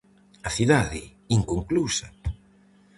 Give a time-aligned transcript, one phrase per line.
[0.47, 1.01] A cidade,
[1.37, 2.07] inconclusa?